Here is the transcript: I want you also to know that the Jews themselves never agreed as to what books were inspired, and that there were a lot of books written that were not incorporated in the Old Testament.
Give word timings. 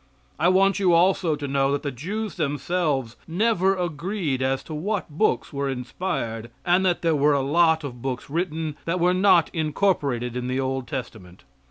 I 0.39 0.47
want 0.47 0.79
you 0.79 0.93
also 0.93 1.35
to 1.35 1.47
know 1.47 1.71
that 1.73 1.83
the 1.83 1.91
Jews 1.91 2.33
themselves 2.33 3.15
never 3.27 3.75
agreed 3.75 4.41
as 4.41 4.63
to 4.63 4.73
what 4.73 5.11
books 5.11 5.53
were 5.53 5.69
inspired, 5.69 6.49
and 6.65 6.83
that 6.87 7.03
there 7.03 7.13
were 7.15 7.33
a 7.33 7.41
lot 7.43 7.83
of 7.83 8.01
books 8.01 8.27
written 8.27 8.77
that 8.85 8.99
were 8.99 9.13
not 9.13 9.51
incorporated 9.53 10.35
in 10.35 10.47
the 10.47 10.59
Old 10.59 10.87
Testament. 10.87 11.43